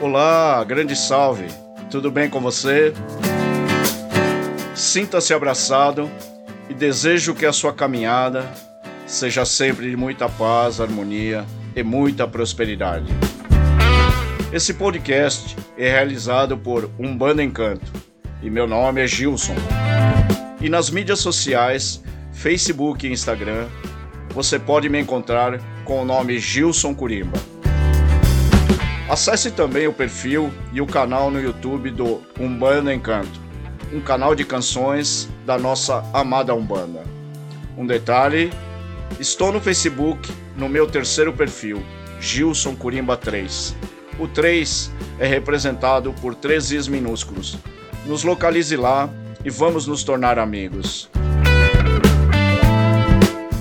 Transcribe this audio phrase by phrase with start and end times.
[0.00, 1.46] Olá, grande salve!
[1.90, 2.94] Tudo bem com você?
[4.76, 6.08] Sinta-se abraçado
[6.70, 8.48] e desejo que a sua caminhada
[9.04, 11.44] seja sempre de muita paz, harmonia
[11.74, 13.12] e muita prosperidade.
[14.52, 17.92] Esse podcast é realizado por Umbanda Encanto
[18.40, 19.56] e meu nome é Gilson.
[20.64, 22.02] E nas mídias sociais,
[22.32, 23.68] Facebook e Instagram,
[24.30, 27.36] você pode me encontrar com o nome Gilson Curimba.
[29.06, 33.38] Acesse também o perfil e o canal no YouTube do Umbanda Encanto,
[33.92, 37.04] um canal de canções da nossa amada Umbanda.
[37.76, 38.50] Um detalhe
[39.20, 41.84] Estou no Facebook, no meu terceiro perfil,
[42.18, 43.76] Gilson Curimba 3.
[44.18, 47.58] O 3 é representado por três is minúsculos.
[48.06, 49.10] Nos localize lá
[49.44, 51.08] e vamos nos tornar amigos.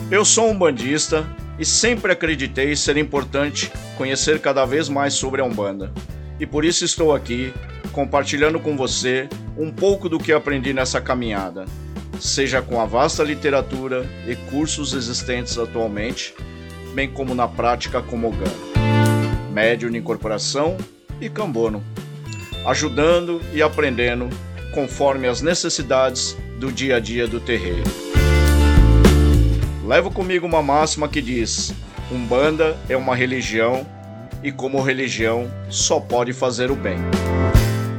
[0.09, 1.28] Eu sou um bandista
[1.59, 5.92] e sempre acreditei ser importante conhecer cada vez mais sobre a Umbanda.
[6.40, 7.53] E por isso estou aqui
[7.92, 11.66] compartilhando com você um pouco do que aprendi nessa caminhada
[12.20, 16.34] seja com a vasta literatura e cursos existentes atualmente,
[16.94, 20.78] bem como na prática como Gano, médium de incorporação
[21.20, 21.84] e cambono,
[22.66, 24.30] ajudando e aprendendo
[24.73, 27.83] conforme as necessidades do dia a dia do terreiro.
[29.85, 31.73] Levo comigo uma máxima que diz:
[32.11, 33.85] Umbanda é uma religião
[34.41, 36.97] e, como religião, só pode fazer o bem.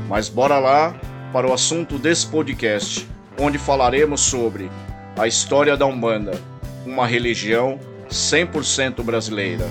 [0.08, 0.94] Mas bora lá
[1.32, 3.08] para o assunto desse podcast
[3.38, 4.70] onde falaremos sobre
[5.18, 6.32] a história da Umbanda,
[6.86, 7.78] uma religião
[8.10, 9.64] 100% brasileira.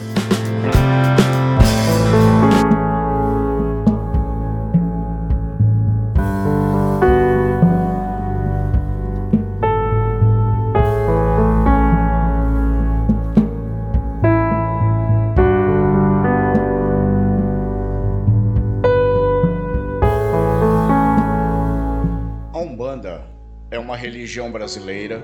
[24.23, 25.21] Religião brasileira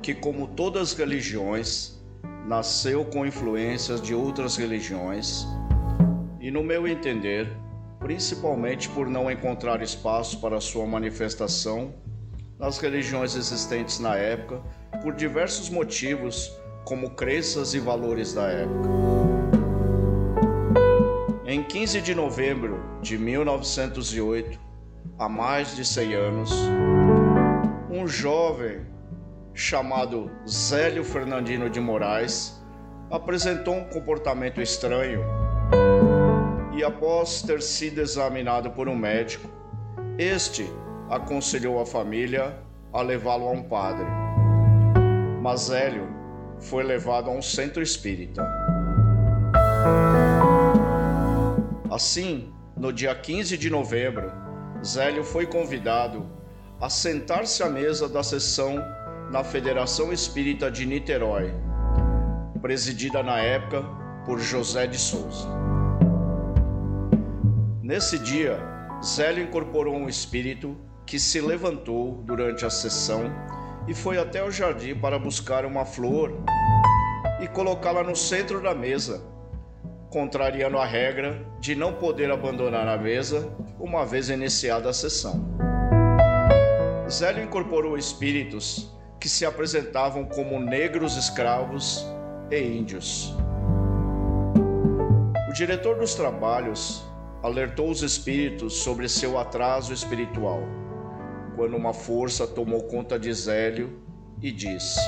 [0.00, 2.00] que, como todas as religiões,
[2.46, 5.44] nasceu com influências de outras religiões
[6.40, 7.50] e, no meu entender,
[7.98, 11.92] principalmente por não encontrar espaço para sua manifestação
[12.60, 14.62] nas religiões existentes na época,
[15.02, 16.48] por diversos motivos,
[16.84, 18.88] como crenças e valores da época.
[21.44, 24.60] Em 15 de novembro de 1908,
[25.18, 26.52] há mais de 100 anos,
[28.08, 28.86] jovem
[29.52, 32.62] chamado Zélio Fernandino de Moraes
[33.10, 35.24] apresentou um comportamento estranho
[36.76, 39.48] e, após ter sido examinado por um médico,
[40.16, 40.70] este
[41.10, 42.56] aconselhou a família
[42.92, 44.06] a levá-lo a um padre.
[45.42, 46.08] Mas Zélio
[46.60, 48.46] foi levado a um centro espírita.
[51.90, 54.30] Assim, no dia 15 de novembro,
[54.84, 56.37] Zélio foi convidado
[56.80, 58.76] a sentar-se à mesa da sessão
[59.32, 61.52] na Federação Espírita de Niterói,
[62.62, 63.82] presidida na época
[64.24, 65.48] por José de Souza.
[67.82, 68.60] Nesse dia,
[69.04, 73.24] Zélio incorporou um espírito que se levantou durante a sessão
[73.88, 76.32] e foi até o jardim para buscar uma flor
[77.40, 79.20] e colocá-la no centro da mesa,
[80.10, 83.50] contrariando a regra de não poder abandonar a mesa
[83.80, 85.67] uma vez iniciada a sessão.
[87.10, 92.04] Zélio incorporou espíritos que se apresentavam como negros escravos
[92.50, 93.34] e índios.
[95.48, 97.02] O diretor dos trabalhos
[97.42, 100.60] alertou os espíritos sobre seu atraso espiritual,
[101.56, 104.02] quando uma força tomou conta de Zélio
[104.42, 105.00] e disse: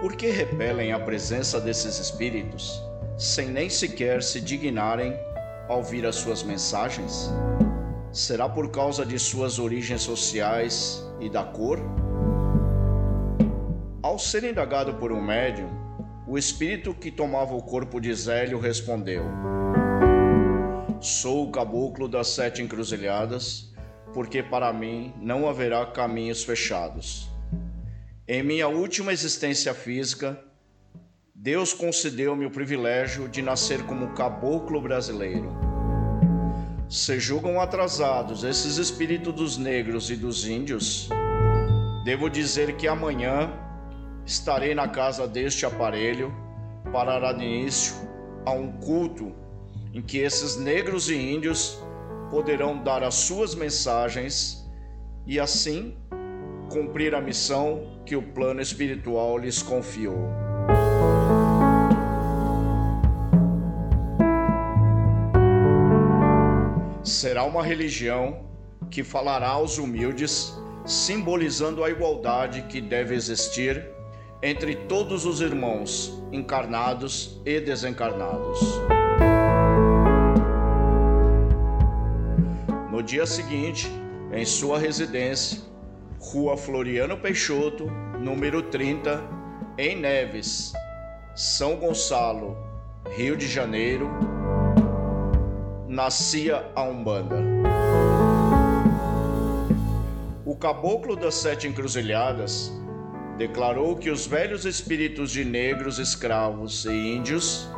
[0.00, 2.80] Por que repelem a presença desses espíritos
[3.18, 5.12] sem nem sequer se dignarem
[5.68, 7.30] a ouvir as suas mensagens?
[8.12, 11.78] Será por causa de suas origens sociais e da cor?
[14.02, 15.70] Ao ser indagado por um médium,
[16.28, 19.24] o espírito que tomava o corpo de Zélio respondeu:
[21.00, 23.72] Sou o caboclo das sete encruzilhadas,
[24.12, 27.30] porque para mim não haverá caminhos fechados.
[28.28, 30.38] Em minha última existência física,
[31.34, 35.71] Deus concedeu-me o privilégio de nascer como caboclo brasileiro
[36.92, 41.08] se julgam atrasados esses espíritos dos negros e dos índios,
[42.04, 43.50] devo dizer que amanhã
[44.26, 46.30] estarei na casa deste aparelho
[46.92, 47.96] para dar início
[48.44, 49.34] a um culto
[49.94, 51.82] em que esses negros e índios
[52.30, 54.70] poderão dar as suas mensagens
[55.26, 55.96] e assim
[56.70, 60.51] cumprir a missão que o plano espiritual lhes confiou.
[67.04, 68.44] Será uma religião
[68.88, 70.56] que falará aos humildes,
[70.86, 73.90] simbolizando a igualdade que deve existir
[74.40, 78.60] entre todos os irmãos, encarnados e desencarnados.
[82.90, 83.90] No dia seguinte,
[84.32, 85.60] em sua residência,
[86.20, 87.86] Rua Floriano Peixoto,
[88.20, 89.20] número 30,
[89.76, 90.72] em Neves,
[91.34, 92.56] São Gonçalo,
[93.16, 94.08] Rio de Janeiro,
[95.92, 97.36] nascia a Umbanda.
[100.46, 102.72] O caboclo das sete encruzilhadas
[103.36, 107.68] declarou que os velhos espíritos de negros escravos e índios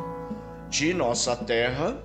[0.69, 2.01] de nossa terra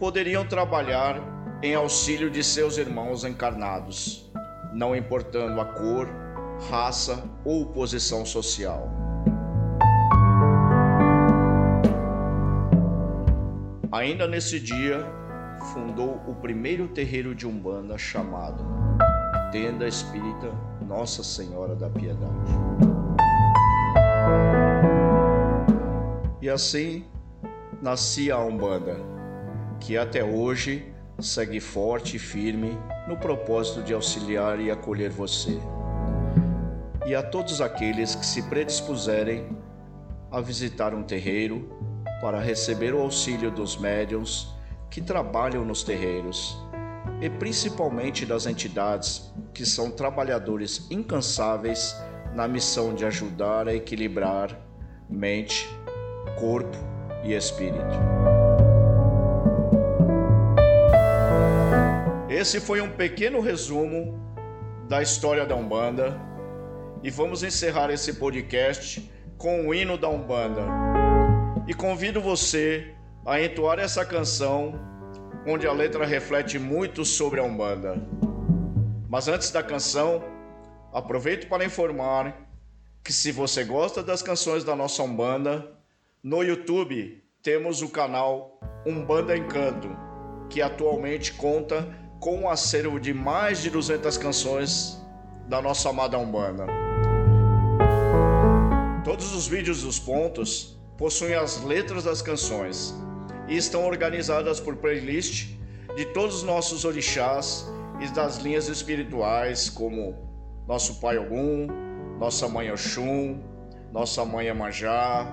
[0.00, 1.22] poderiam trabalhar
[1.62, 4.28] em auxílio de seus irmãos encarnados,
[4.72, 6.08] não importando a cor,
[6.68, 8.99] raça ou posição social.
[13.92, 15.04] Ainda nesse dia,
[15.74, 18.64] fundou o primeiro terreiro de Umbanda chamado
[19.50, 20.52] Tenda Espírita
[20.86, 22.52] Nossa Senhora da Piedade.
[26.40, 27.04] E assim
[27.82, 28.96] nascia a Umbanda,
[29.80, 30.86] que até hoje
[31.18, 32.78] segue forte e firme
[33.08, 35.58] no propósito de auxiliar e acolher você.
[37.04, 39.48] E a todos aqueles que se predispuserem
[40.30, 41.79] a visitar um terreiro
[42.20, 44.54] para receber o auxílio dos médiuns
[44.90, 46.58] que trabalham nos terreiros
[47.20, 51.96] e principalmente das entidades que são trabalhadores incansáveis
[52.34, 54.56] na missão de ajudar a equilibrar
[55.08, 55.68] mente,
[56.38, 56.76] corpo
[57.24, 57.98] e espírito.
[62.28, 64.18] Esse foi um pequeno resumo
[64.88, 66.18] da história da Umbanda
[67.02, 70.89] e vamos encerrar esse podcast com o hino da Umbanda.
[71.70, 72.92] E convido você
[73.24, 74.74] a entoar essa canção,
[75.46, 77.94] onde a letra reflete muito sobre a Umbanda.
[79.08, 80.20] Mas antes da canção,
[80.92, 82.50] aproveito para informar
[83.04, 85.78] que se você gosta das canções da nossa Umbanda,
[86.24, 89.96] no YouTube temos o canal Umbanda Encanto,
[90.48, 91.86] que atualmente conta
[92.18, 95.00] com um acervo de mais de 200 canções
[95.48, 96.66] da nossa amada Umbanda.
[99.04, 102.94] Todos os vídeos dos pontos possuem as letras das canções
[103.48, 105.48] e estão organizadas por playlist
[105.96, 107.66] de todos os nossos orixás
[108.00, 110.14] e das linhas espirituais, como
[110.68, 111.68] nosso Pai Ogum,
[112.18, 113.40] nossa Mãe Oxum,
[113.90, 115.26] nossa Mãe Amanjá,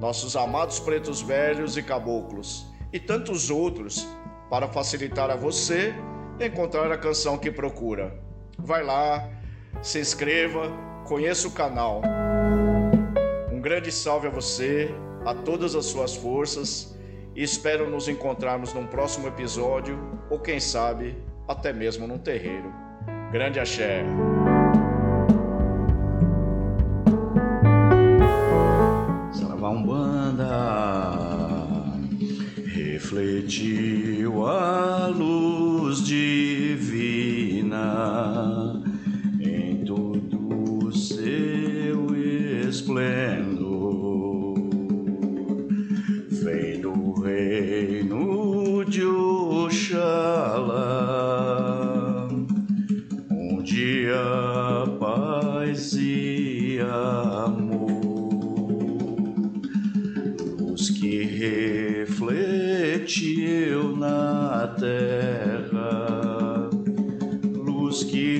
[0.00, 4.08] nossos amados pretos velhos e caboclos, e tantos outros,
[4.48, 5.94] para facilitar a você
[6.40, 8.18] encontrar a canção que procura.
[8.58, 9.28] Vai lá,
[9.82, 10.72] se inscreva,
[11.04, 12.00] conheça o canal.
[13.52, 14.90] Um grande salve a você,
[15.24, 16.96] a todas as suas forças
[17.34, 22.72] e espero nos encontrarmos num próximo episódio ou quem sabe até mesmo num terreiro.
[23.32, 24.04] Grande axé!
[29.70, 30.46] Umbanda
[32.66, 36.39] refletiu a luz divina
[60.80, 61.24] luz que
[62.06, 62.34] refletiu
[63.98, 66.70] na terra,
[67.54, 68.38] luz que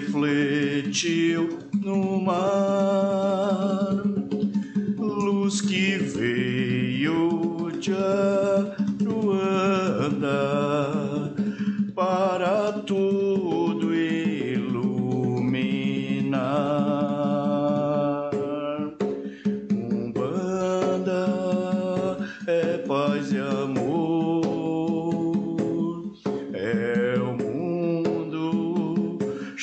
[0.00, 3.21] refletiu no mar,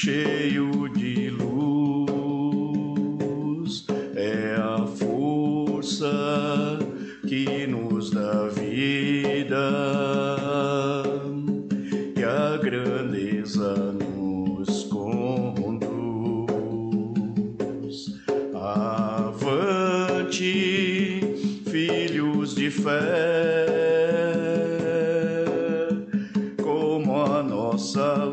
[0.02, 1.76] cheio de luz,
[4.16, 6.80] é a força
[7.28, 9.60] que nos dá vida.
[12.16, 15.20] E a grandeza nos conduz.
[18.54, 19.60] Avante,
[21.70, 23.66] filhos de fé,
[26.64, 28.29] como a nossa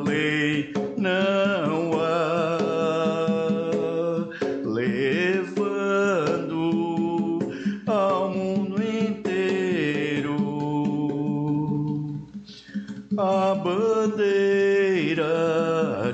[13.18, 15.24] a bandeira